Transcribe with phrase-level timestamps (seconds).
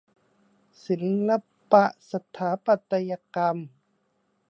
[0.85, 0.95] ศิ
[1.29, 1.31] ล
[1.71, 3.57] ปะสถาปัตยกรรม